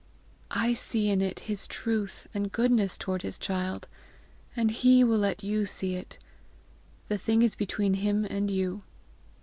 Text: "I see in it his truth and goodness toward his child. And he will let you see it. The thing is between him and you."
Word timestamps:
"I 0.49 0.73
see 0.73 1.09
in 1.09 1.21
it 1.21 1.41
his 1.41 1.67
truth 1.67 2.25
and 2.33 2.51
goodness 2.51 2.97
toward 2.97 3.21
his 3.21 3.37
child. 3.37 3.87
And 4.55 4.71
he 4.71 5.03
will 5.03 5.19
let 5.19 5.43
you 5.43 5.67
see 5.67 5.93
it. 5.95 6.17
The 7.07 7.19
thing 7.19 7.43
is 7.43 7.53
between 7.53 7.93
him 7.93 8.25
and 8.25 8.49
you." 8.49 8.81